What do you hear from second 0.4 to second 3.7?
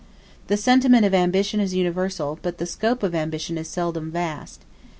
The sentiment of ambition is universal, but the scope of ambition is